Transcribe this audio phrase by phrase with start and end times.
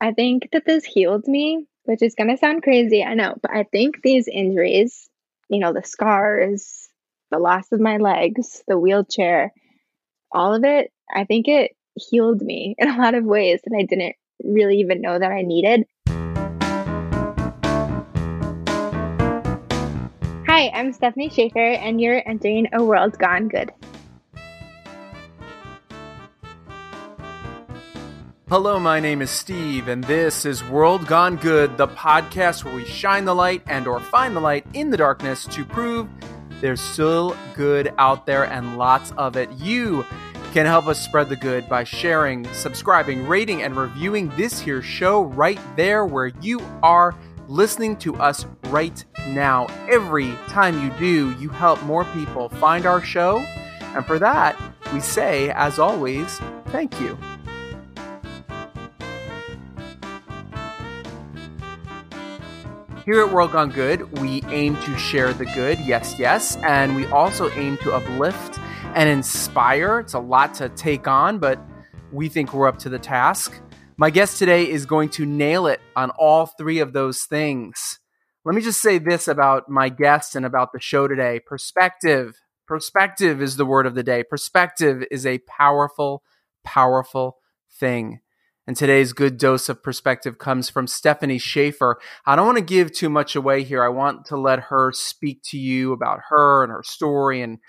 [0.00, 3.50] I think that this healed me, which is going to sound crazy, I know, but
[3.50, 5.10] I think these injuries,
[5.48, 6.88] you know, the scars,
[7.32, 9.52] the loss of my legs, the wheelchair,
[10.30, 13.82] all of it, I think it healed me in a lot of ways that I
[13.82, 14.14] didn't
[14.44, 15.84] really even know that I needed.
[20.46, 23.72] Hi, I'm Stefanie Schaffer, and you're entering a world gone good.
[28.50, 32.86] Hello, my name is Steve, and this is World Gone Good, the podcast where we
[32.86, 36.08] shine the light and or find the light in the darkness to prove
[36.62, 39.50] there's still good out there and lots of it.
[39.52, 40.02] You
[40.54, 45.24] can help us spread the good by sharing, subscribing, rating, and reviewing this here show
[45.24, 47.14] right there where you are
[47.48, 49.66] listening to us right now.
[49.90, 53.40] Every time you do, you help more people find our show.
[53.94, 54.58] And for that,
[54.94, 57.18] we say, as always, thank you.
[63.08, 67.06] Here at World Gone Good, we aim to share the good, yes, yes, and we
[67.06, 68.58] also aim to uplift
[68.94, 70.00] and inspire.
[70.00, 71.58] It's a lot to take on, but
[72.12, 73.62] we think we're up to the task.
[73.96, 77.98] My guest today is going to nail it on all three of those things.
[78.44, 82.36] Let me just say this about my guest and about the show today perspective.
[82.66, 84.22] Perspective is the word of the day.
[84.22, 86.22] Perspective is a powerful,
[86.62, 87.38] powerful
[87.72, 88.20] thing.
[88.68, 91.98] And today's good dose of perspective comes from Stefanie Schaffer.
[92.26, 93.82] I don't want to give too much away here.
[93.82, 97.60] I want to let her speak to you about her and her story and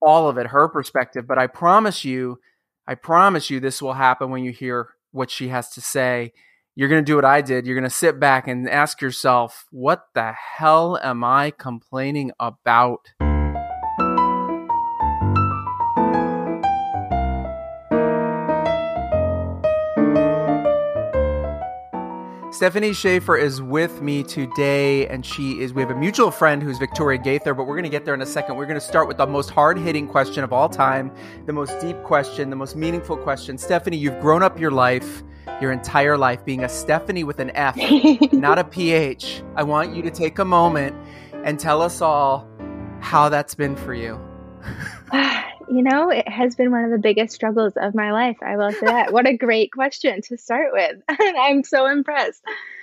[0.00, 1.26] all of it, her perspective.
[1.26, 2.38] But I promise you,
[2.86, 6.32] I promise you, this will happen when you hear what she has to say.
[6.76, 7.66] You're going to do what I did.
[7.66, 13.08] You're going to sit back and ask yourself, what the hell am I complaining about?
[22.56, 25.74] Stefanie Schaffer is with me today, and she is.
[25.74, 28.22] We have a mutual friend who's Victoria Gaither, but we're going to get there in
[28.22, 28.56] a second.
[28.56, 31.12] We're going to start with the most hard hitting question of all time,
[31.44, 33.58] the most deep question, the most meaningful question.
[33.58, 35.22] Stefanie, you've grown up your life,
[35.60, 37.76] your entire life, being a Stephanie with an F,
[38.32, 39.42] not a PH.
[39.54, 40.96] I want you to take a moment
[41.44, 42.48] and tell us all
[43.00, 44.18] how that's been for you.
[45.68, 48.36] You know, it has been one of the biggest struggles of my life.
[48.42, 49.12] I will say that.
[49.12, 50.96] what a great question to start with.
[51.08, 52.42] I'm so impressed.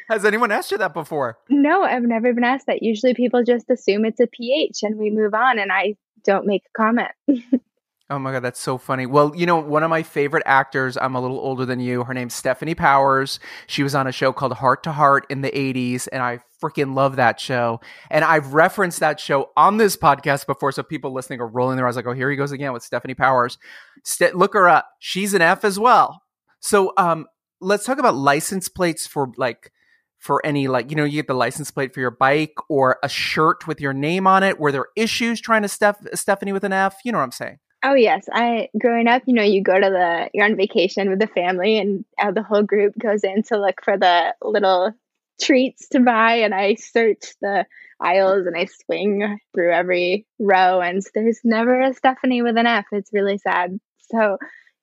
[0.09, 1.37] Has anyone asked you that before?
[1.49, 2.83] No, I've never been asked that.
[2.83, 6.63] Usually people just assume it's a pH and we move on and I don't make
[6.65, 7.11] a comment.
[8.09, 9.05] Oh my god, that's so funny.
[9.05, 12.03] Well, you know, one of my favorite actors, I'm a little older than you.
[12.03, 13.39] Her name's Stefanie Powers.
[13.65, 16.95] She was on a show called Hart to Hart in the 80s, and I freaking
[16.95, 17.79] love that show.
[18.11, 21.87] And I've referenced that show on this podcast before, so people listening are rolling their
[21.87, 23.57] eyes like, oh, here he goes again with Stefanie Powers.
[24.03, 24.89] St- look her up.
[24.99, 26.21] She's an F as well.
[26.59, 27.25] So um,
[27.61, 29.71] let's talk about license plates for like
[30.19, 33.09] for any like you know you get the license plate for your bike or a
[33.09, 36.71] shirt with your name on it were there issues trying to steph stephanie with an
[36.71, 39.77] f you know what i'm saying Oh yes, I growing up, you know, you go
[39.77, 43.43] to the you're on vacation with the family, and uh, the whole group goes in
[43.43, 44.93] to look for the little
[45.41, 47.65] treats to buy, and I search the
[47.99, 52.85] aisles and I swing through every row, and there's never a Stephanie with an F.
[52.91, 53.79] It's really sad.
[54.11, 54.37] So,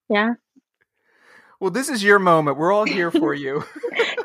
[0.08, 0.34] yeah.
[1.60, 2.56] Well, this is your moment.
[2.56, 3.64] We're all here for you.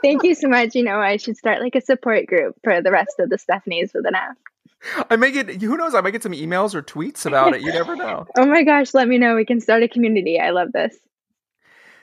[0.02, 0.76] Thank you so much.
[0.76, 3.94] You know, I should start like a support group for the rest of the Stephanies
[3.94, 4.36] with an F.
[5.10, 7.62] I may get who knows, I might get some emails or tweets about it.
[7.62, 8.26] You never know.
[8.38, 9.36] oh my gosh, let me know.
[9.36, 10.40] We can start a community.
[10.40, 10.98] I love this.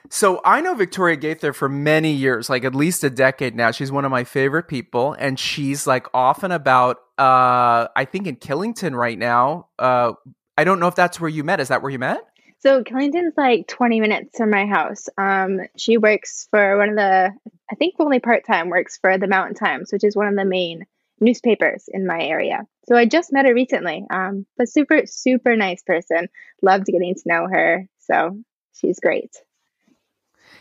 [0.09, 3.71] So I know Victoria Gaither for many years, like at least a decade now.
[3.71, 8.35] She's one of my favorite people, and she's like often about uh I think in
[8.37, 9.67] Killington right now.
[9.79, 10.13] Uh
[10.57, 11.59] I don't know if that's where you met.
[11.59, 12.21] Is that where you met?
[12.59, 15.09] So Killington's like 20 minutes from my house.
[15.17, 17.33] Um, she works for one of the,
[17.69, 20.45] I think only part time, works for the Mountain Times, which is one of the
[20.45, 20.85] main
[21.23, 22.61] newspapers in my area.
[22.87, 24.05] So I just met her recently.
[24.11, 26.27] Um, but super, super nice person.
[26.61, 27.87] Loved getting to know her.
[27.99, 28.37] So
[28.73, 29.31] she's great.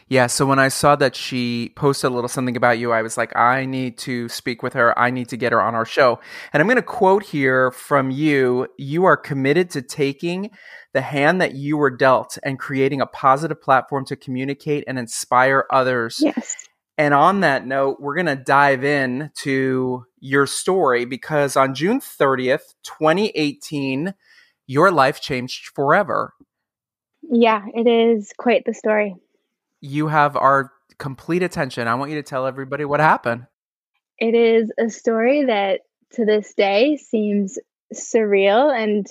[0.09, 3.17] Yeah, so when I saw that she posted a little something about you, I was
[3.17, 4.99] like, I need to speak with her.
[4.99, 6.21] I need to get her on our show.
[6.53, 10.51] And I'm going to quote here from you You are committed to taking
[10.93, 15.65] the hand that you were dealt and creating a positive platform to communicate and inspire
[15.71, 16.21] others.
[16.23, 16.57] Yes.
[16.99, 22.01] And on that note, we're going to dive in to your story because on June
[22.01, 24.15] 30th, 2018,
[24.67, 26.35] your life changed forever.
[27.23, 29.17] Yeah, it is quite the story.
[29.81, 31.89] You have our complete attention.
[31.89, 33.47] I want you to tell everybody what happened.
[34.19, 35.81] It is a story that
[36.13, 37.59] to this day seems
[37.93, 39.07] surreal and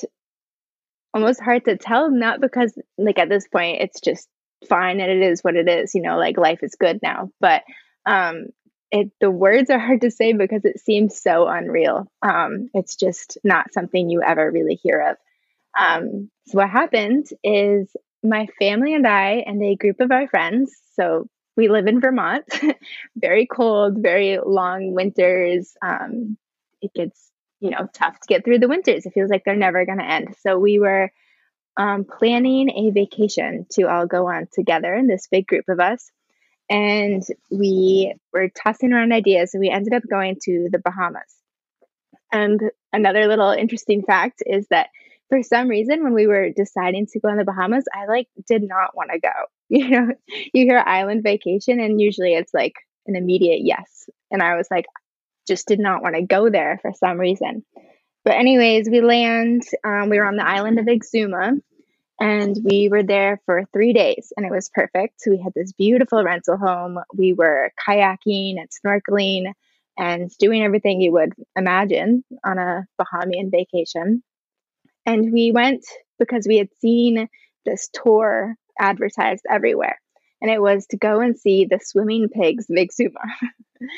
[1.14, 4.30] almost hard to tell, not because, like, at this point, it's just
[4.68, 7.30] fine and it is what it is, you know, like life is good now.
[7.40, 7.64] But
[8.06, 8.48] Um,
[8.92, 12.08] it the words are hard to say because it seems so unreal.
[12.22, 15.18] Um, it's just not something you ever really hear of.
[15.80, 20.74] Um, so what happened is my family and I and a group of our friends.
[20.96, 22.46] So we live in Vermont,
[23.16, 25.74] very cold, very long winters.
[25.82, 26.38] Um,
[26.82, 29.06] it gets you know tough to get through the winters.
[29.06, 30.36] It feels like they're never going to end.
[30.42, 31.12] So we were
[31.78, 36.10] um, planning a vacation to all go on together in this big group of us.
[36.70, 41.36] And we were tossing around ideas, and we ended up going to the Bahamas.
[42.32, 42.62] And
[42.94, 44.90] another little interesting fact is that
[45.28, 48.64] for some reason, when we were deciding to go on the Bahamas, I like did
[48.64, 49.30] not want to go.
[49.74, 52.74] You know, you hear island vacation, and usually it's like
[53.08, 54.10] an immediate yes.
[54.30, 54.86] And I was like,
[55.48, 57.64] just did not want to go there for some reason.
[58.24, 59.64] But, anyways, we land.
[59.84, 61.60] Um, we were on the island of Exuma
[62.22, 65.24] and we were there for three days and it was perfect.
[65.26, 67.00] We had this beautiful rental home.
[67.16, 69.52] We were kayaking and snorkeling
[69.98, 74.22] and doing everything you would imagine on a Bahamian vacation.
[75.08, 75.84] And we went
[76.20, 77.28] because we had seen
[77.66, 80.00] this tour advertised everywhere.
[80.42, 83.26] And it was to go and see the swimming pigs of Exuma.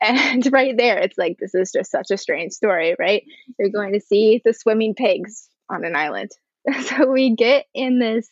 [0.00, 3.24] And right there, it's like, this is just such a strange story, right?
[3.58, 6.30] You're going to see the swimming pigs on an island.
[6.82, 8.28] So we get in this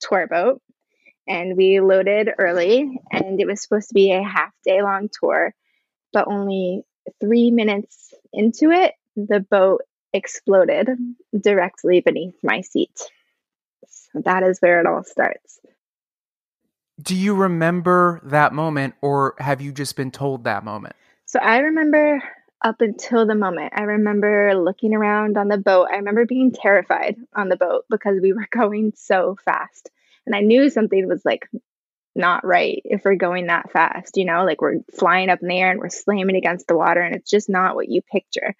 [0.00, 0.62] tour boat
[1.28, 5.54] and we loaded early, and it was supposed to be a half day long tour,
[6.14, 6.82] but only
[7.20, 9.82] three minutes into it, the boat
[10.12, 10.88] exploded
[11.38, 12.98] directly beneath my seat.
[13.86, 15.60] So that is where it all starts.
[17.02, 20.94] Do you remember that moment or have you just been told that moment?
[21.26, 22.22] So I remember
[22.62, 23.72] up until the moment.
[23.76, 25.88] I remember looking around on the boat.
[25.90, 29.90] I remember being terrified on the boat because we were going so fast.
[30.26, 31.48] And I knew something was like
[32.14, 35.58] not right if we're going that fast, you know, like we're flying up in the
[35.58, 38.54] air and we're slamming against the water and it's just not what you picture.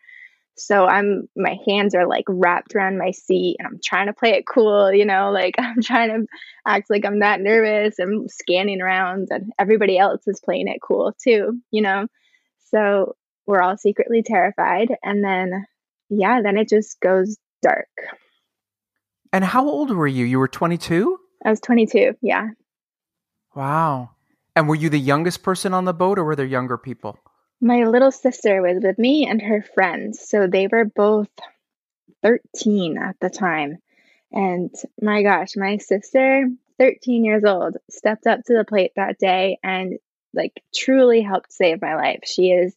[0.57, 4.31] So I'm my hands are like wrapped around my seat and I'm trying to play
[4.31, 6.27] it cool, you know, like I'm trying to
[6.67, 7.99] act like I'm not nervous.
[7.99, 12.07] I'm scanning around and everybody else is playing it cool too, you know.
[12.71, 13.17] So
[13.47, 15.65] we're all secretly terrified and then
[16.11, 17.89] yeah, then it just goes dark.
[19.33, 20.27] And how old were you?
[20.27, 21.19] You were 22?
[21.45, 22.49] I was 22, yeah.
[23.55, 24.11] Wow.
[24.55, 27.19] And were you the youngest person on the boat or were there younger people?
[27.63, 30.21] My little sister was with me and her friends.
[30.21, 31.31] So they were both
[32.23, 33.79] 13 at the time.
[34.33, 36.49] And my gosh, my sister,
[36.79, 39.99] 13 years old, stepped up to the plate that day and
[40.35, 42.21] like truly helped save my life.
[42.25, 42.75] She is,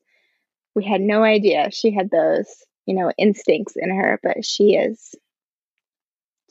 [0.75, 2.47] we had no idea she had those,
[2.85, 5.15] you know, instincts in her, but she is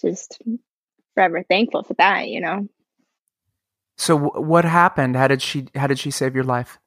[0.01, 0.43] just
[1.15, 2.69] forever thankful for that, you know.
[3.97, 5.17] So what happened?
[5.17, 6.79] How did she how did she save your life?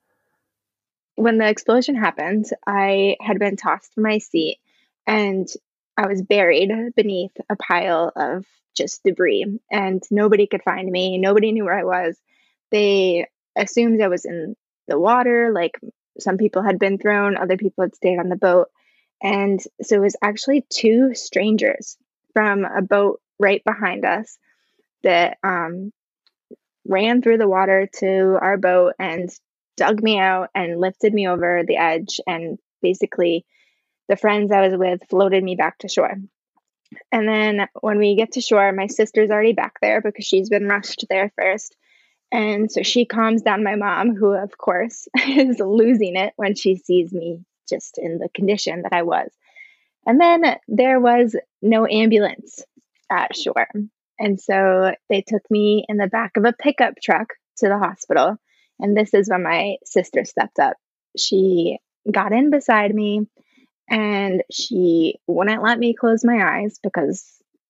[1.18, 4.60] When the explosion happened, I had been tossed from my seat
[5.08, 5.48] and
[5.98, 11.18] I was buried beneath a pile of just debris, and nobody could find me.
[11.18, 12.16] Nobody knew where I was.
[12.70, 13.26] They
[13.56, 14.56] assumed I was in
[14.88, 15.80] the water, like
[16.20, 18.68] some people had been thrown, other people had stayed on the boat.
[19.22, 21.98] And so it was actually two strangers
[22.34, 24.38] from a boat right behind us
[25.02, 25.92] that um,
[26.86, 29.32] ran through the water to our boat and
[29.78, 33.46] dug me out and lifted me over the edge and basically
[34.10, 36.16] the friends I was with floated me back to shore.
[37.12, 40.68] And then when we get to shore, my sister's already back there because she's been
[40.68, 41.76] rushed there first.
[42.32, 46.76] And so she calms down my mom, who, of course, is losing it when she
[46.76, 49.30] sees me just in the condition that I was.
[50.06, 52.64] And then there was no ambulance
[53.12, 53.68] at shore.
[54.20, 58.38] And so they took me in the back of a pickup truck to the hospital.
[58.80, 60.78] And this is when my sister stepped up.
[61.18, 61.80] She
[62.12, 63.28] got in beside me
[63.90, 67.26] and she wouldn't let me close my eyes because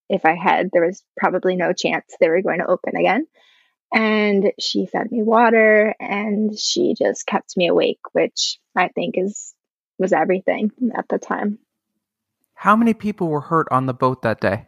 [0.09, 3.27] if I had, there was probably no chance they were going to open again.
[3.93, 9.53] And she fed me water and she just kept me awake, which I think is
[9.97, 11.59] was everything at the time.
[12.53, 14.67] How many people were hurt on the boat that day?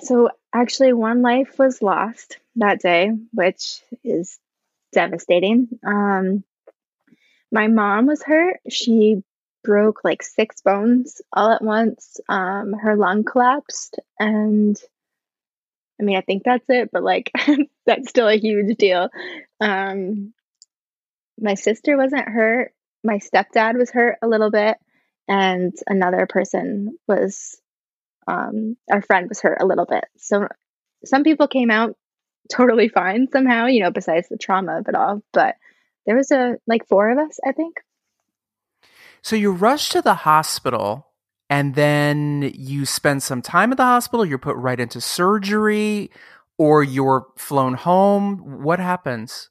[0.00, 4.38] so actually one life was lost that day, which is
[4.96, 5.68] devastating.
[5.86, 6.42] Um,
[7.52, 8.60] my mom was hurt.
[8.68, 9.22] She
[9.62, 12.18] broke like six bones all at once.
[12.28, 14.76] Um, her lung collapsed, and
[16.00, 17.30] I mean, I think that's it, but like,
[17.86, 19.08] that's still a huge deal.
[19.60, 20.32] Um,
[21.38, 22.72] my sister wasn't hurt.
[23.04, 24.76] My stepdad was hurt a little bit,
[25.28, 27.60] and another person was,
[28.26, 30.06] um, our friend was hurt a little bit.
[30.16, 30.48] So
[31.04, 31.96] some people came out
[32.50, 35.22] totally fine somehow, you know, besides the trauma of it all.
[35.32, 35.56] But
[36.06, 37.76] there was a like four of us, I think.
[39.22, 41.08] So you rush to the hospital
[41.50, 46.10] and then you spend some time at the hospital, you're put right into surgery
[46.58, 48.62] or you're flown home.
[48.62, 49.50] What happens?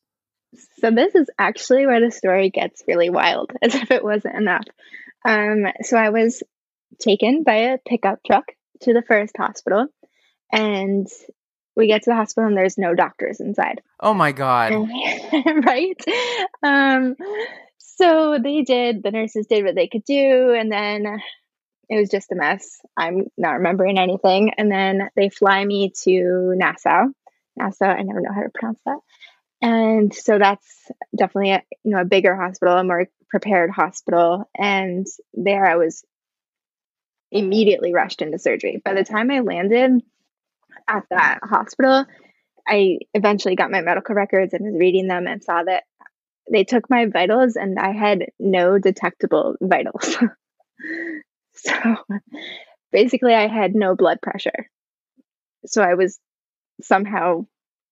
[0.79, 4.65] So this is actually where the story gets really wild, as if it wasn't enough.
[5.25, 6.43] Um, so I was
[6.99, 8.45] taken by a pickup truck
[8.81, 9.87] to the first hospital,
[10.51, 11.07] and
[11.75, 13.81] we get to the hospital and there's no doctors inside.
[13.99, 14.73] Oh my god!
[15.65, 16.01] right?
[16.63, 17.15] Um,
[17.77, 19.03] so they did.
[19.03, 21.19] The nurses did what they could do, and then
[21.89, 22.79] it was just a mess.
[22.97, 24.51] I'm not remembering anything.
[24.57, 27.05] And then they fly me to Nassau.
[27.55, 28.99] Nassau, I never know how to pronounce that.
[29.61, 34.49] And so that's definitely a, you know a bigger hospital, a more prepared hospital.
[34.57, 36.03] And there I was
[37.31, 38.81] immediately rushed into surgery.
[38.83, 40.01] By the time I landed
[40.87, 42.05] at that hospital,
[42.67, 45.83] I eventually got my medical records and was reading them and saw that
[46.51, 50.17] they took my vitals and I had no detectable vitals.
[51.53, 51.73] so
[52.91, 54.69] basically, I had no blood pressure.
[55.65, 56.19] So I was
[56.81, 57.45] somehow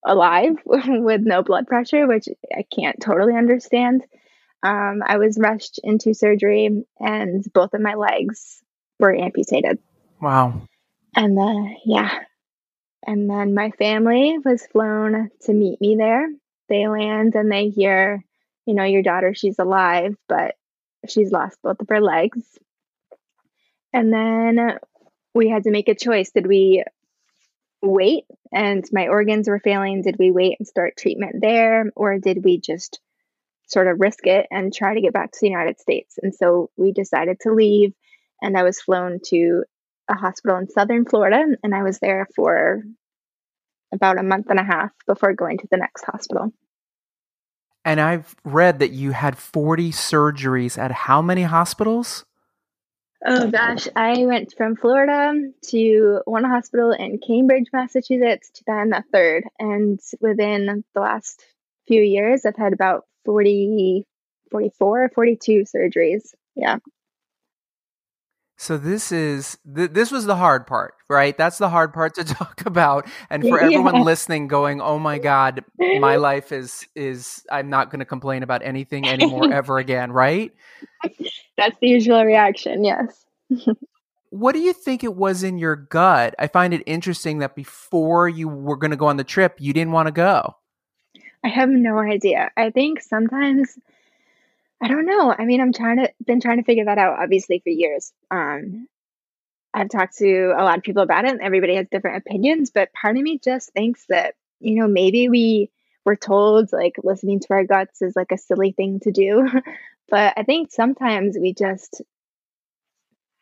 [0.04, 4.04] alive with no blood pressure, which I can't totally understand.
[4.62, 8.62] Um, I was rushed into surgery, and both of my legs
[8.98, 9.78] were amputated.
[10.22, 10.62] Wow.
[11.14, 12.20] And then, yeah.
[13.06, 16.28] And then my family was flown to meet me there.
[16.68, 18.24] They land and they hear,
[18.66, 20.54] you know, your daughter, she's alive, but
[21.08, 22.42] she's lost both of her legs.
[23.92, 24.78] And then
[25.34, 26.30] we had to make a choice.
[26.30, 26.84] Did we
[27.82, 30.02] wait and my organs were failing?
[30.02, 31.90] Did we wait and start treatment there?
[31.94, 33.00] Or did we just
[33.66, 36.18] sort of risk it and try to get back to the United States?
[36.22, 37.92] And so we decided to leave.
[38.40, 39.64] And I was flown to
[40.08, 41.44] a hospital in southern Florida.
[41.62, 42.82] And I was there for
[43.92, 46.52] about a month and a half before going to the next hospital.
[47.84, 52.24] And I've read that you had 40 surgeries at how many hospitals?
[53.26, 55.32] Oh gosh, I went from Florida
[55.68, 59.44] to one hospital in Cambridge, Massachusetts, to then a third.
[59.58, 61.42] And within the last
[61.86, 64.06] few years, I've had about 40,
[64.50, 66.34] 44, 42 surgeries.
[66.54, 66.78] Yeah.
[68.64, 71.36] So this is th- this was the hard part, right?
[71.36, 73.06] That's the hard part to talk about.
[73.28, 73.66] And for yeah.
[73.66, 78.42] everyone listening going, "Oh my god, my life is is I'm not going to complain
[78.42, 80.50] about anything anymore ever again," right?
[81.58, 83.26] That's the usual reaction, yes.
[84.30, 86.34] what do you think it was in your gut?
[86.38, 89.74] I find it interesting that before you were going to go on the trip, you
[89.74, 90.56] didn't want to go.
[91.44, 92.50] I have no idea.
[92.56, 93.76] I think sometimes
[94.84, 95.34] I don't know.
[95.36, 98.12] I mean, I'm trying to been trying to figure that out obviously for years.
[98.30, 98.86] Um
[99.72, 102.92] I've talked to a lot of people about it and everybody has different opinions, but
[102.92, 105.70] part of me just thinks that, you know, maybe we
[106.04, 109.48] were told like listening to our guts is like a silly thing to do.
[110.10, 112.02] but I think sometimes we just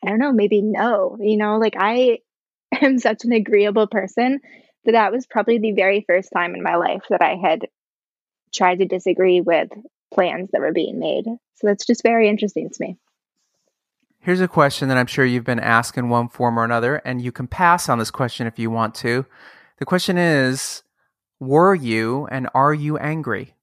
[0.01, 1.17] I don't know, maybe no.
[1.19, 2.19] You know, like I
[2.81, 4.39] am such an agreeable person
[4.85, 7.67] that that was probably the very first time in my life that I had
[8.53, 9.69] tried to disagree with
[10.13, 11.25] plans that were being made.
[11.25, 12.97] So that's just very interesting to me.
[14.19, 17.21] Here's a question that I'm sure you've been asked in one form or another, and
[17.21, 19.25] you can pass on this question if you want to.
[19.79, 20.83] The question is
[21.39, 23.53] Were you and are you angry?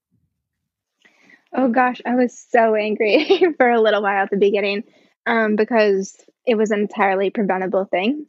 [1.54, 4.84] Oh gosh, I was so angry for a little while at the beginning
[5.26, 6.14] um, because
[6.46, 8.26] it was an entirely preventable thing,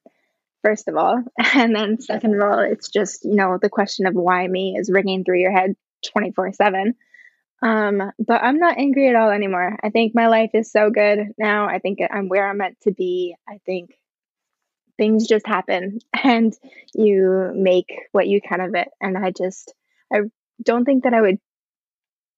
[0.64, 1.22] first of all.
[1.54, 4.90] And then, second of all, it's just, you know, the question of why me is
[4.90, 5.76] ringing through your head
[6.14, 6.96] 24 7.
[7.62, 9.78] Um, but I'm not angry at all anymore.
[9.84, 11.68] I think my life is so good now.
[11.68, 13.36] I think I'm where I'm meant to be.
[13.48, 13.92] I think
[14.98, 16.54] things just happen and
[16.94, 18.90] you make what you can of it.
[19.00, 19.74] And I just,
[20.12, 20.22] I
[20.64, 21.40] don't think that I would,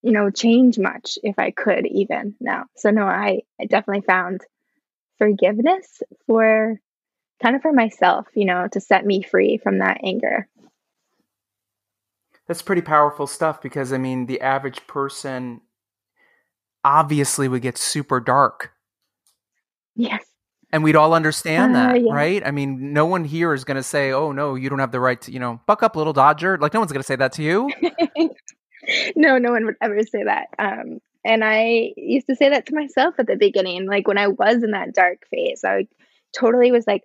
[0.02, 2.66] you know, change much if I could even now.
[2.76, 4.42] So, no, I, I definitely found
[5.18, 6.80] forgiveness for
[7.42, 10.48] kind of for myself, you know, to set me free from that anger
[12.48, 15.62] that's pretty powerful stuff because I mean the average person
[16.84, 18.72] obviously would get super dark.
[19.96, 20.26] Yes.
[20.72, 22.14] And we'd all understand uh, that, yeah.
[22.14, 22.46] right?
[22.46, 25.00] I mean, no one here is going to say, "Oh no, you don't have the
[25.00, 27.34] right to, you know, buck up, little Dodger." Like no one's going to say that
[27.34, 27.70] to you.
[29.16, 30.48] no, no one would ever say that.
[30.58, 34.28] Um, and I used to say that to myself at the beginning, like when I
[34.28, 35.62] was in that dark phase.
[35.64, 35.88] I
[36.36, 37.04] totally was like,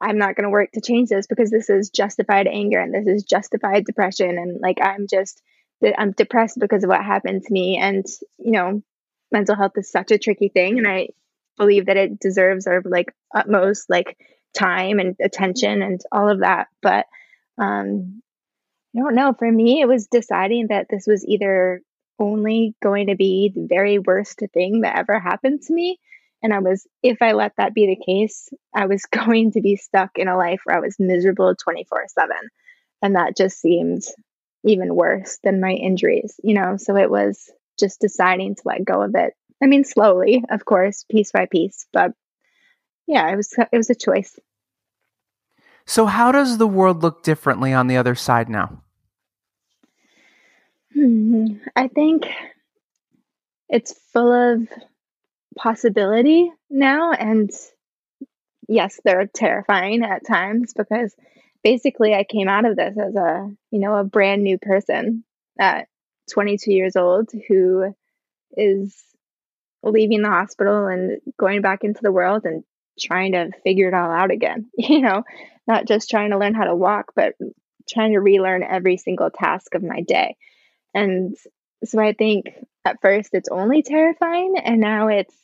[0.00, 3.06] I'm not going to work to change this because this is justified anger and this
[3.06, 4.38] is justified depression.
[4.38, 5.40] And like, I'm just,
[5.96, 7.78] I'm depressed because of what happened to me.
[7.78, 8.04] And,
[8.38, 8.82] you know,
[9.32, 10.78] mental health is such a tricky thing.
[10.78, 11.08] And I
[11.56, 14.18] believe that it deserves our like utmost like
[14.56, 16.68] time and attention and all of that.
[16.82, 17.06] But,
[17.58, 18.22] um,
[18.94, 19.34] I don't know.
[19.38, 21.82] For me, it was deciding that this was either
[22.18, 26.00] only going to be the very worst thing that ever happened to me.
[26.42, 29.76] And I was, if I let that be the case, I was going to be
[29.76, 32.36] stuck in a life where I was miserable 24 7.
[33.02, 34.02] And that just seemed
[34.64, 36.76] even worse than my injuries, you know?
[36.76, 39.34] So it was just deciding to let go of it.
[39.62, 42.12] I mean, slowly, of course, piece by piece, but
[43.06, 44.38] yeah, it was, it was a choice.
[45.86, 48.82] So, how does the world look differently on the other side now?
[50.92, 52.26] Hmm, I think
[53.68, 54.68] it's full of
[55.56, 57.12] possibility now.
[57.12, 57.50] And
[58.68, 61.14] yes, they're terrifying at times because
[61.62, 65.24] basically I came out of this as a, you know, a brand new person
[65.58, 65.88] at
[66.32, 67.94] 22 years old who
[68.56, 68.96] is
[69.82, 72.64] leaving the hospital and going back into the world and
[72.98, 75.22] trying to figure it all out again, you know,
[75.66, 77.34] not just trying to learn how to walk, but
[77.88, 80.36] trying to relearn every single task of my day.
[80.94, 81.36] And
[81.84, 82.46] so I think
[82.84, 85.34] at first it's only terrifying and now it's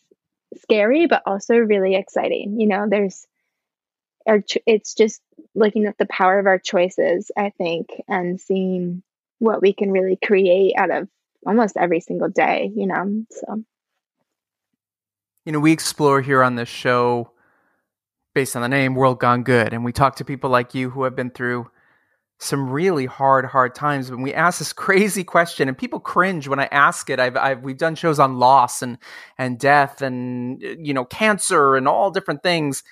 [0.61, 2.61] scary but also really exciting.
[2.61, 3.27] You know, there's
[4.27, 5.21] our it's just
[5.55, 9.03] looking at the power of our choices, I think, and seeing
[9.39, 11.09] what we can really create out of
[11.47, 13.25] almost every single day, you know.
[13.31, 13.65] So
[15.45, 17.33] you know, we explore here on this show
[18.35, 21.03] based on the name World Gone Good and we talk to people like you who
[21.05, 21.71] have been through
[22.43, 24.11] some really hard, hard times.
[24.11, 27.21] When we ask this crazy question, and people cringe when I ask it.
[27.21, 28.99] I've, I've we've done shows on loss and
[29.39, 32.83] and death and you know cancer and all different things.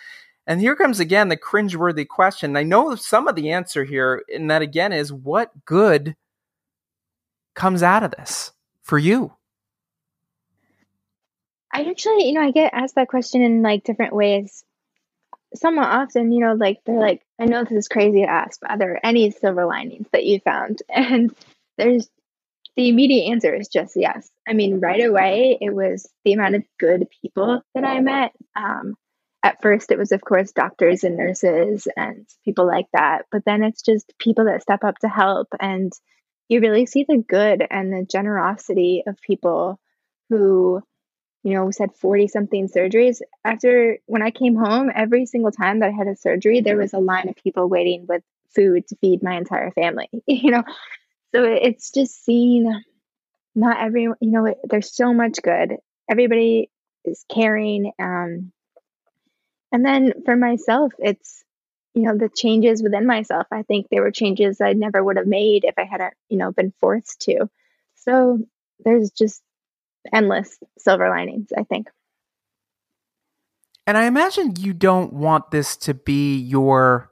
[0.46, 2.56] And here comes again the cringeworthy question.
[2.56, 6.16] I know some of the answer here, and that again is what good
[7.54, 8.52] comes out of this
[8.82, 9.34] for you?
[11.72, 14.64] I actually, you know, I get asked that question in like different ways
[15.54, 18.70] somewhat often, you know, like they're like, I know this is crazy to ask, but
[18.70, 20.82] are there any silver linings that you found?
[20.90, 21.34] And
[21.78, 22.08] there's
[22.76, 24.30] the immediate answer is just yes.
[24.48, 28.32] I mean, right away, it was the amount of good people that I met.
[28.54, 28.94] Um,
[29.42, 33.26] at first, it was, of course, doctors and nurses and people like that.
[33.32, 35.48] But then it's just people that step up to help.
[35.58, 35.92] And
[36.48, 39.80] you really see the good and the generosity of people
[40.28, 40.82] who
[41.42, 43.20] you know, we said 40 something surgeries.
[43.44, 46.92] After when I came home, every single time that I had a surgery, there was
[46.92, 48.22] a line of people waiting with
[48.54, 50.64] food to feed my entire family, you know.
[51.34, 52.82] So it's just seeing
[53.54, 55.76] not everyone, you know, there's so much good.
[56.10, 56.70] Everybody
[57.04, 57.92] is caring.
[57.98, 58.52] Um,
[59.72, 61.44] and then for myself, it's,
[61.94, 63.46] you know, the changes within myself.
[63.50, 66.52] I think there were changes I never would have made if I hadn't, you know,
[66.52, 67.48] been forced to.
[67.94, 68.38] So
[68.84, 69.42] there's just
[70.12, 71.88] endless silver linings, I think.
[73.86, 77.10] And I imagine you don't want this to be your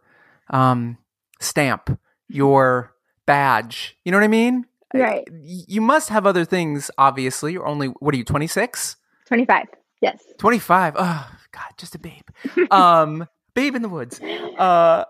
[0.51, 0.99] um,
[1.41, 1.99] stamp,
[2.29, 2.95] your
[3.27, 3.97] badge.
[4.05, 4.65] You know what I mean?
[4.95, 5.27] Right.
[5.43, 7.53] You must have other things, obviously.
[7.53, 8.97] You're only, what are you, 26?
[9.27, 9.67] 25,
[10.01, 10.23] yes.
[10.39, 10.95] 25.
[10.97, 12.23] Oh, God, just a babe.
[12.71, 14.21] um, babe in the woods.
[14.21, 15.05] Uh,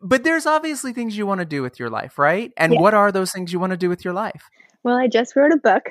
[0.00, 2.52] but there's obviously things you want to do with your life, right?
[2.56, 4.48] And what are those things you want to do with your life?
[4.84, 5.90] Well, I just wrote a book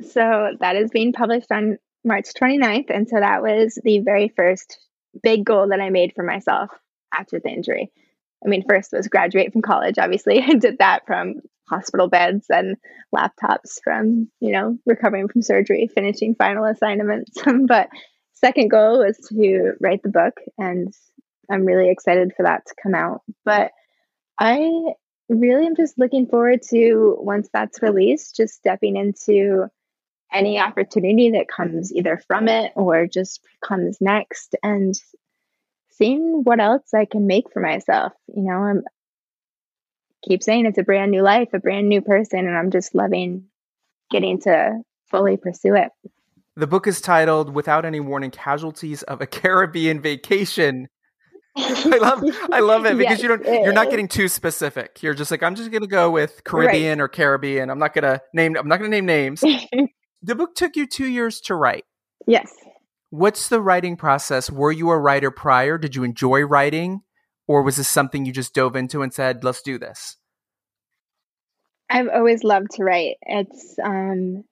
[0.00, 2.90] so that is being published on March 29th.
[2.90, 4.78] And so that was the very first
[5.22, 6.70] big goal that I made for myself
[7.12, 7.90] after the injury.
[8.44, 10.42] I mean, first was graduate from college, obviously.
[10.46, 11.36] I did that from
[11.68, 12.76] hospital beds and
[13.14, 17.38] laptops from, you know, recovering from surgery, finishing final assignments.
[17.66, 17.88] but
[18.34, 20.92] second goal was to write the book and
[21.50, 23.22] I'm really excited for that to come out.
[23.44, 23.70] But
[24.38, 24.68] I
[25.28, 29.68] really am just looking forward to once that's released, just stepping into
[30.34, 31.62] any opportunity that mm-hmm.
[31.62, 34.94] comes either from it or just comes next and
[35.92, 38.12] seeing what else I can make for myself.
[38.34, 38.82] You know, I'm
[40.26, 43.44] keep saying it's a brand new life, a brand new person, and I'm just loving
[44.10, 45.90] getting to fully pursue it.
[46.56, 50.88] The book is titled Without Any Warning Casualties of a Caribbean Vacation.
[51.56, 55.02] I love I love it because yes, you don't you're not getting too specific.
[55.02, 57.04] You're just like I'm just going to go with Caribbean right.
[57.04, 57.70] or Caribbean.
[57.70, 59.42] I'm not going to name I'm not going to name names.
[60.24, 61.84] the book took you two years to write.
[62.26, 62.52] Yes.
[63.10, 64.50] What's the writing process?
[64.50, 65.76] Were you a writer prior?
[65.78, 67.02] Did you enjoy writing?
[67.46, 70.16] Or was this something you just dove into and said, let's do this?
[71.90, 73.16] I've always loved to write.
[73.22, 74.44] It's um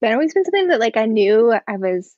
[0.00, 2.14] been always been something that like I knew I was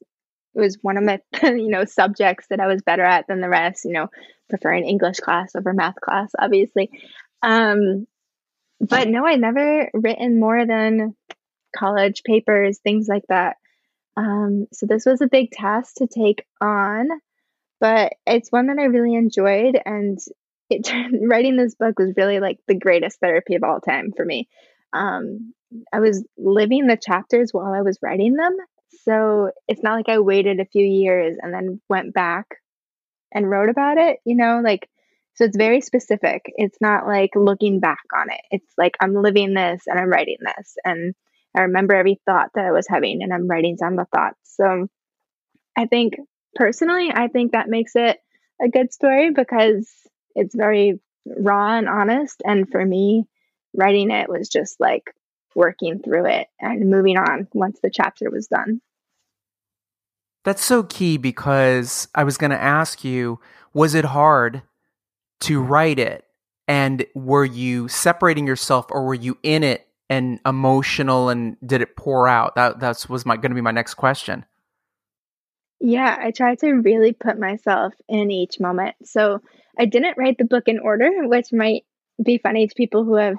[0.54, 3.48] it was one of my you know subjects that I was better at than the
[3.48, 4.08] rest, you know,
[4.48, 6.90] preferring English class over math class, obviously.
[7.42, 8.06] Um
[8.80, 11.16] but no, I never written more than
[11.76, 13.56] college papers, things like that.
[14.16, 17.08] Um, so this was a big task to take on,
[17.80, 19.80] but it's one that I really enjoyed.
[19.84, 20.18] And
[20.70, 24.48] it writing this book was really like the greatest therapy of all time for me.
[24.92, 25.52] Um,
[25.92, 28.56] I was living the chapters while I was writing them.
[29.02, 32.46] So it's not like I waited a few years and then went back
[33.32, 34.88] and wrote about it, you know, like
[35.34, 36.42] so it's very specific.
[36.56, 38.40] It's not like looking back on it.
[38.52, 41.14] It's like I'm living this and I'm writing this and
[41.54, 44.38] I remember every thought that I was having and I'm writing down the thoughts.
[44.44, 44.88] So
[45.76, 46.14] I think
[46.54, 48.18] personally, I think that makes it
[48.60, 49.88] a good story because
[50.34, 52.42] it's very raw and honest.
[52.44, 53.26] And for me,
[53.74, 55.14] writing it was just like
[55.54, 58.80] working through it and moving on once the chapter was done.
[60.44, 63.40] That's so key because I was going to ask you
[63.72, 64.62] was it hard
[65.40, 66.24] to write it?
[66.68, 71.96] And were you separating yourself or were you in it and emotional and did it
[71.96, 72.54] pour out?
[72.54, 74.44] That that's was my going to be my next question.
[75.80, 78.94] Yeah, I tried to really put myself in each moment.
[79.04, 79.40] So
[79.78, 81.84] I didn't write the book in order, which might
[82.22, 83.36] be funny to people who have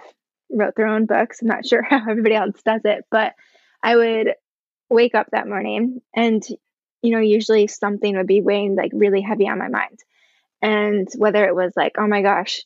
[0.51, 1.41] wrote their own books.
[1.41, 3.33] I'm not sure how everybody else does it, but
[3.81, 4.33] I would
[4.89, 6.45] wake up that morning and
[7.05, 9.99] you know, usually something would be weighing like really heavy on my mind.
[10.61, 12.63] And whether it was like, oh my gosh,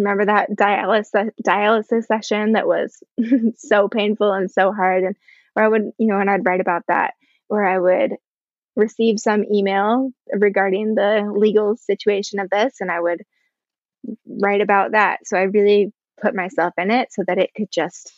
[0.00, 3.02] remember that dialysis dialysis session that was
[3.56, 5.16] so painful and so hard and
[5.54, 7.14] where I would, you know, and I'd write about that,
[7.48, 8.16] where I would
[8.76, 13.22] receive some email regarding the legal situation of this and I would
[14.26, 15.20] write about that.
[15.24, 18.12] So I really put myself in it so that it could just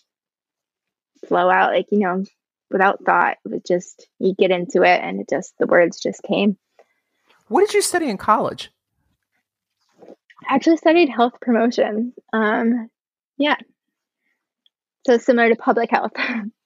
[1.26, 2.24] flow out like, you know,
[2.70, 3.38] without thought.
[3.44, 6.58] It was just you get into it and it just the words just came.
[7.48, 8.70] What did you study in college?
[10.48, 12.12] Actually studied health promotion.
[12.32, 12.90] Um,
[13.38, 13.56] yeah.
[15.06, 16.12] So similar to public health.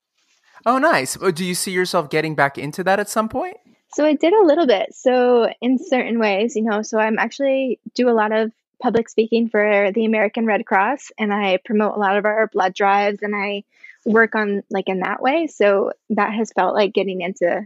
[0.66, 1.16] oh, nice.
[1.16, 3.56] Do you see yourself getting back into that at some point?
[3.94, 4.94] So I did a little bit.
[4.94, 9.48] So in certain ways, you know, so I'm actually do a lot of public speaking
[9.48, 13.34] for the American Red Cross and I promote a lot of our blood drives and
[13.34, 13.64] I
[14.04, 15.46] work on like in that way.
[15.46, 17.64] So that has felt like getting into,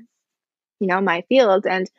[0.78, 1.66] you know, my field.
[1.66, 1.90] And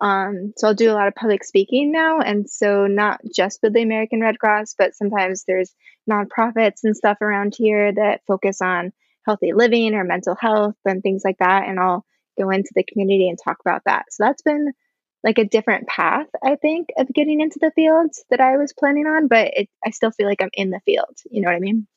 [0.00, 2.20] um, so I'll do a lot of public speaking now.
[2.20, 5.74] And so not just with the American Red Cross, but sometimes there's
[6.08, 8.92] nonprofits and stuff around here that focus on
[9.26, 11.68] healthy living or mental health and things like that.
[11.68, 12.04] And I'll
[12.38, 14.06] go into the community and talk about that.
[14.10, 14.72] So that's been
[15.24, 19.06] like a different path, I think, of getting into the field that I was planning
[19.06, 21.16] on, but it, I still feel like I'm in the field.
[21.28, 21.88] You know what I mean?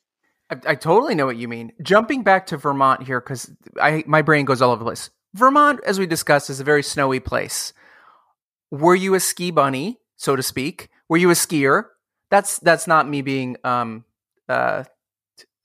[0.50, 1.72] I, I totally know what you mean.
[1.80, 5.10] Jumping back to Vermont here, because I my brain goes all over the place.
[5.34, 7.72] Vermont, as we discussed, is a very snowy place.
[8.72, 10.88] Were you a ski bunny, so to speak?
[11.10, 11.84] Were you a skier?
[12.30, 14.06] That's that's not me being um
[14.48, 14.84] uh,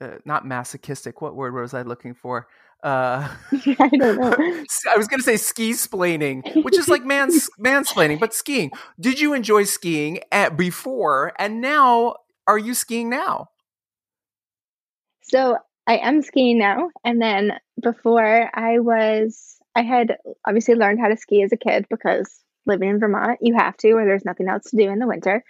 [0.01, 1.21] uh not masochistic.
[1.21, 2.49] What word was I looking for?
[2.83, 3.29] Uh,
[3.79, 4.35] I don't know.
[4.91, 8.71] I was going to say ski splaining, which is like mans mansplaining, but skiing.
[8.99, 12.15] Did you enjoy skiing at before, and now
[12.45, 13.51] are you skiing now?
[15.21, 16.89] So I am skiing now.
[17.05, 21.85] And then before I was, I had obviously learned how to ski as a kid
[21.89, 25.07] because living in Vermont, you have to, or there's nothing else to do in the
[25.07, 25.43] winter.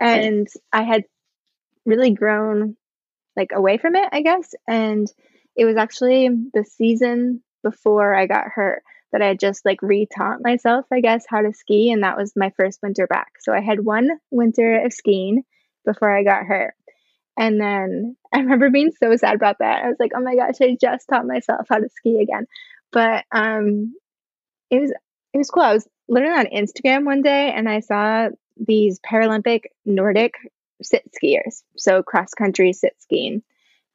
[0.00, 1.04] And I had
[1.84, 2.76] really grown
[3.36, 4.54] like away from it, I guess.
[4.66, 5.06] And
[5.56, 10.86] it was actually the season before I got hurt that I just like retaught myself,
[10.92, 11.90] I guess, how to ski.
[11.90, 13.32] And that was my first winter back.
[13.40, 15.42] So I had one winter of skiing
[15.84, 16.74] before I got hurt.
[17.36, 19.84] And then I remember being so sad about that.
[19.84, 22.46] I was like, oh my gosh, I just taught myself how to ski again.
[22.92, 23.94] But um
[24.70, 24.92] it was
[25.32, 25.62] it was cool.
[25.62, 30.34] I was literally on Instagram one day and I saw these Paralympic Nordic
[30.82, 31.62] sit skiers.
[31.76, 33.42] So cross country sit skiing.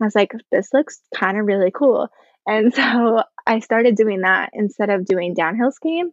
[0.02, 2.10] I was like, this looks kind of really cool.
[2.48, 6.12] And so I started doing that instead of doing downhill skiing.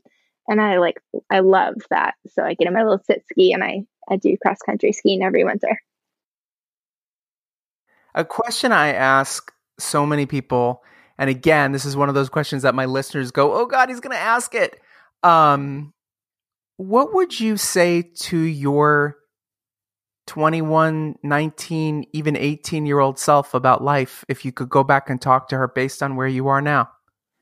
[0.48, 2.14] And I like I love that.
[2.34, 5.22] So I get in my little sit ski and I, I do cross country skiing
[5.22, 5.80] every winter.
[8.14, 10.82] A question I ask so many people,
[11.16, 14.00] and again, this is one of those questions that my listeners go, "Oh God, he's
[14.00, 14.80] going to ask it."
[15.22, 15.92] Um,
[16.76, 19.16] what would you say to your
[20.26, 25.20] 21, 19, even 18 year old self about life if you could go back and
[25.20, 26.90] talk to her based on where you are now?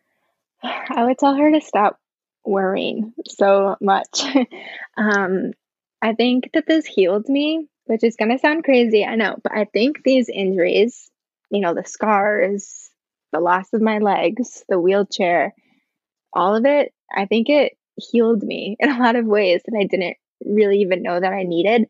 [0.63, 1.99] I would tell her to stop
[2.45, 4.23] worrying so much.
[4.97, 5.53] um,
[6.03, 9.51] I think that this healed me which is going to sound crazy, I know, but
[9.51, 11.11] I think these injuries,
[11.51, 12.89] you know, the scars,
[13.33, 15.53] the loss of my legs, the wheelchair,
[16.33, 19.85] all of it, I think it healed me in a lot of ways that I
[19.85, 21.87] didn't really even know that I needed.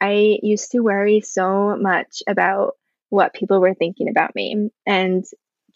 [0.00, 2.76] I used to worry so much about
[3.10, 5.24] what people were thinking about me and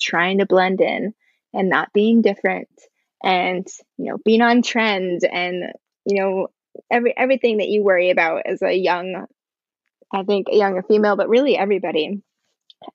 [0.01, 1.15] trying to blend in
[1.53, 2.69] and not being different
[3.25, 5.73] and you know being on trend and
[6.05, 6.49] you know
[6.91, 9.27] every everything that you worry about as a young
[10.13, 12.23] I think a younger female, but really everybody.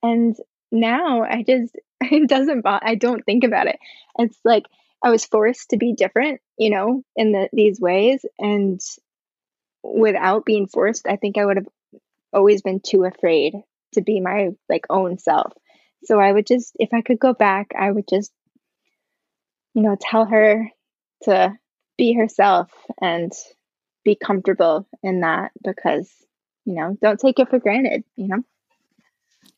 [0.02, 0.36] And
[0.70, 3.78] now I just it doesn't bother I don't think about it.
[4.18, 4.64] It's like
[5.02, 8.80] I was forced to be different, you know, in the, these ways and
[9.82, 11.68] without being forced, I think I would have
[12.32, 13.54] always been too afraid
[13.94, 15.52] to be my like own self.
[16.04, 18.32] So I would just if I could go back, I would just
[19.78, 20.68] you know, tell her
[21.22, 21.56] to
[21.96, 22.68] be herself
[23.00, 23.32] and
[24.04, 26.10] be comfortable in that because,
[26.64, 28.42] you know, don't take it for granted, you know.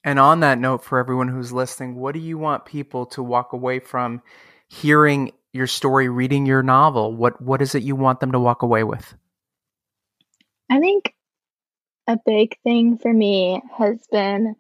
[0.05, 3.55] And on that note, for everyone who's listening, what do you want people to walk
[3.55, 4.21] away from
[4.71, 7.13] hearing your story, reading your novel?
[7.13, 9.15] What what is it you want them to walk away with?
[10.71, 11.13] I think
[12.07, 14.57] a big thing for me has been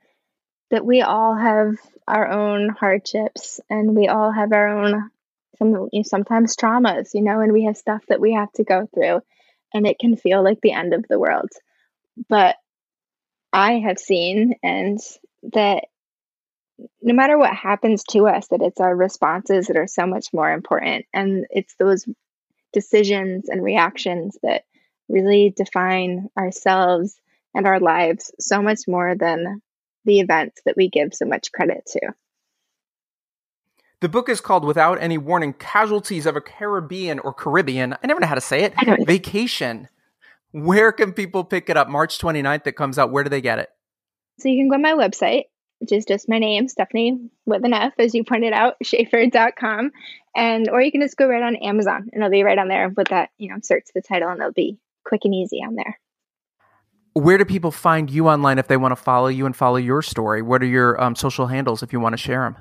[0.70, 5.11] that we all have our own hardships and we all have our own
[5.59, 9.20] some sometimes traumas, you know, and we have stuff that we have to go through
[9.73, 11.51] and it can feel like the end of the world.
[12.29, 12.57] But
[13.53, 14.99] I have seen and
[15.53, 15.85] that
[17.02, 20.50] no matter what happens to us that it's our responses that are so much more
[20.50, 22.06] important and it's those
[22.72, 24.64] decisions and reactions that
[25.08, 27.20] really define ourselves
[27.54, 29.60] and our lives so much more than
[30.04, 32.12] the events that we give so much credit to.
[34.00, 37.92] The book is called Without Any Warning Casualties of a Caribbean or Caribbean.
[37.92, 38.72] I never know how to say it.
[39.06, 39.88] Vacation.
[40.52, 41.88] Where can people pick it up?
[41.88, 43.10] March 29th, it comes out.
[43.10, 43.68] Where do they get it?
[44.38, 45.44] So you can go to my website,
[45.80, 49.90] which is just my name, Stephanie with an F, as you pointed out, Schaffer.com.
[50.36, 52.90] And or you can just go right on Amazon and it'll be right on there
[52.90, 55.98] with that, you know, search the title and it'll be quick and easy on there.
[57.14, 60.00] Where do people find you online if they want to follow you and follow your
[60.02, 60.42] story?
[60.42, 62.56] What are your um, social handles if you want to share them?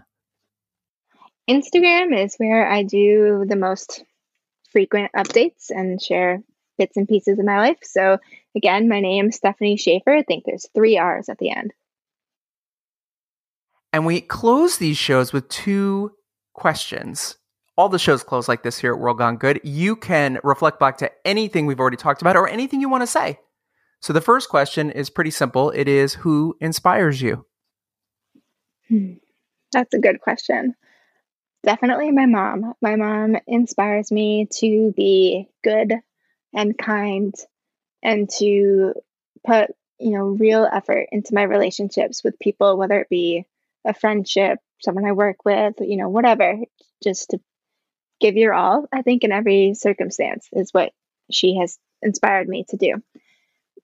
[1.47, 4.03] Instagram is where I do the most
[4.71, 6.41] frequent updates and share
[6.77, 7.79] bits and pieces of my life.
[7.83, 8.17] So
[8.55, 10.15] again, my name is Stefanie Schaffer.
[10.15, 11.73] I think there's three R's at the end.
[13.91, 16.11] And we close these shows with two
[16.53, 17.37] questions.
[17.77, 19.61] All the shows close like this here at World Gone Good.
[19.63, 23.07] You can reflect back to anything we've already talked about or anything you want to
[23.07, 23.39] say.
[24.01, 25.71] So the first question is pretty simple.
[25.71, 27.45] It is who inspires you?
[28.87, 29.13] Hmm.
[29.71, 30.75] That's a good question.
[31.63, 32.73] Definitely my mom.
[32.81, 35.93] My mom inspires me to be good
[36.53, 37.33] and kind
[38.01, 38.93] and to
[39.45, 43.45] put, you know, real effort into my relationships with people, whether it be
[43.85, 46.57] a friendship, someone I work with, you know, whatever,
[47.03, 47.39] just to
[48.19, 50.91] give your all, I think, in every circumstance is what
[51.31, 52.95] she has inspired me to do.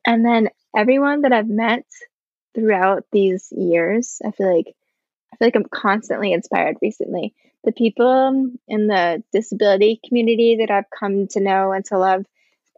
[0.05, 1.85] And then everyone that I've met
[2.53, 4.75] throughout these years, I feel like
[5.33, 7.33] I feel like I'm constantly inspired recently.
[7.63, 12.25] The people in the disability community that I've come to know and to love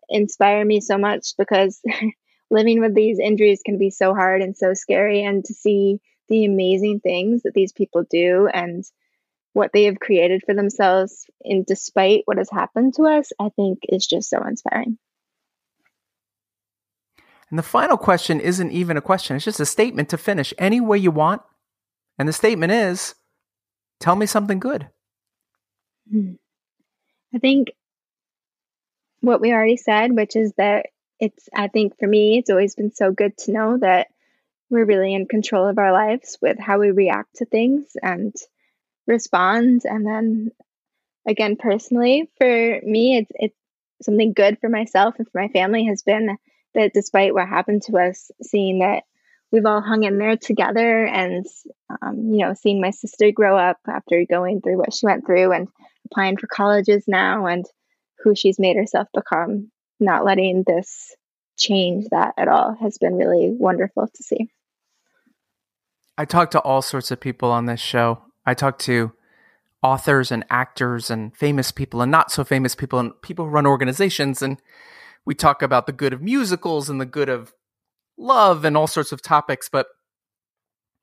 [0.10, 1.82] inspire me so much because
[2.50, 6.46] living with these injuries can be so hard and so scary and to see the
[6.46, 8.84] amazing things that these people do and
[9.54, 13.80] what they have created for themselves in despite what has happened to us i think
[13.90, 14.98] is just so inspiring
[17.50, 20.80] and the final question isn't even a question it's just a statement to finish any
[20.80, 21.42] way you want
[22.18, 23.16] and the statement is
[24.00, 24.88] tell me something good.
[26.12, 26.34] Hmm.
[27.34, 27.72] I think
[29.22, 30.88] what we already said, which is that
[31.20, 34.08] it's, I think for me, it's always been so good to know that
[34.70, 38.34] we're really in control of our lives with how we react to things and
[39.06, 39.82] respond.
[39.86, 40.52] And then
[41.28, 43.56] again, personally, for me, it's, it's
[44.02, 46.38] something good for myself and for my family has been
[46.74, 49.04] that despite what happened to us, seeing that
[49.52, 51.46] we've all hung in there together and
[52.02, 55.52] um, you know seeing my sister grow up after going through what she went through
[55.52, 55.68] and
[56.06, 57.66] applying for colleges now and
[58.20, 61.16] who she's made herself become not letting this
[61.58, 64.50] change that at all has been really wonderful to see
[66.18, 69.12] i talk to all sorts of people on this show i talk to
[69.84, 73.66] authors and actors and famous people and not so famous people and people who run
[73.66, 74.62] organizations and
[75.28, 77.54] we talk about the good of musicals and the good of
[78.18, 79.88] love and all sorts of topics, but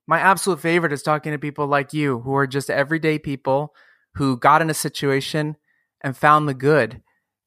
[0.06, 3.74] my absolute favorite is talking to people like you who are just everyday people
[4.14, 5.56] who got in a situation
[6.00, 7.02] and found the good.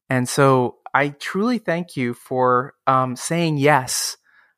[0.08, 4.18] And so I truly thank you for um, saying yes.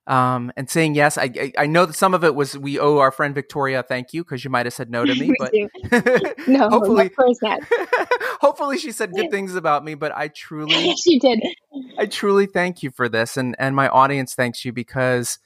[0.10, 2.98] Um, and saying yes, I, I, I know that some of it was we owe
[2.98, 5.54] our friend Victoria thank you because you might have said no to me, but
[6.48, 7.12] no, hopefully,
[8.42, 9.94] hopefully she said good things about me.
[9.94, 11.40] But I truly, she did.
[12.00, 15.38] I truly thank you for this, and and my audience thanks you because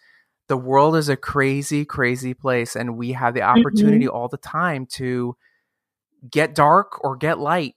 [0.47, 4.15] the world is a crazy, crazy place, and we have the opportunity mm-hmm.
[4.15, 5.36] all the time to
[6.32, 7.76] get dark or get light.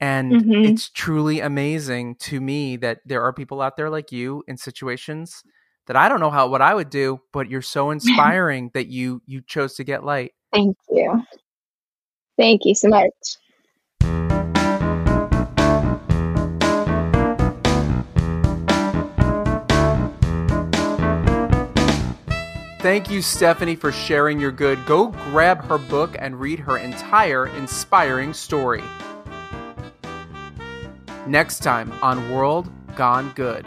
[0.00, 0.64] And mm-hmm.
[0.64, 5.44] it's truly amazing to me that there are people out there like you in situations
[5.86, 9.22] that I don't know how what I would do, but you're so inspiring that you
[9.26, 10.32] you chose to get light.
[10.52, 11.22] Thank you.
[12.36, 13.10] Thank you so much.
[22.80, 24.84] Thank you, Stefanie, for sharing your good.
[24.84, 28.84] Go grab her book and read her entire inspiring story.
[31.26, 33.64] Next time on World Gone Good.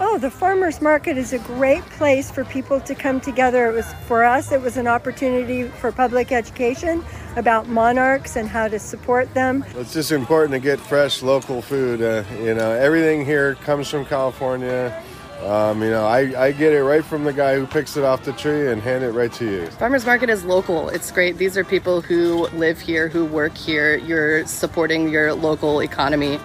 [0.00, 3.68] Oh, the farmers market is a great place for people to come together.
[3.68, 7.04] It was for us, it was an opportunity for public education
[7.36, 9.64] about monarchs and how to support them.
[9.76, 12.02] It's just important to get fresh local food.
[12.02, 15.02] Uh, you know, everything here comes from California.
[15.44, 18.24] Um, you know, I, I get it right from the guy who picks it off
[18.24, 19.66] the tree and hand it right to you.
[19.72, 20.88] Farmers market is local.
[20.88, 21.36] It's great.
[21.36, 23.96] These are people who live here, who work here.
[23.96, 26.38] You're supporting your local economy.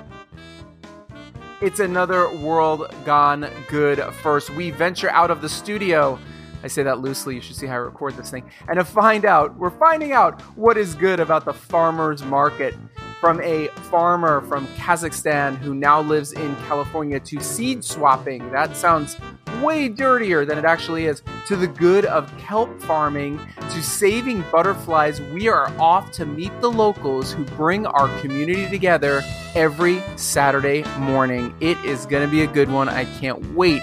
[1.60, 4.52] It's another world gone good first.
[4.52, 6.20] We venture out of the studio.
[6.64, 7.34] I say that loosely.
[7.34, 8.48] You should see how I record this thing.
[8.68, 12.76] And to find out, we're finding out what is good about the farmer's market
[13.20, 18.52] from a farmer from Kazakhstan who now lives in California to seed swapping.
[18.52, 19.18] That sounds
[19.62, 21.22] way dirtier than it actually is.
[21.48, 26.72] To the good of kelp farming, to saving butterflies, we are off to meet the
[26.72, 29.22] locals who bring our community together
[29.56, 31.54] every Saturday morning.
[31.60, 32.90] It is going to be a good one.
[32.90, 33.82] I can't wait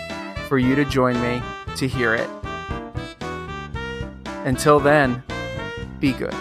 [0.48, 1.42] for you to join me
[1.76, 2.28] to hear it.
[4.44, 5.22] Until then,
[6.00, 6.34] be good.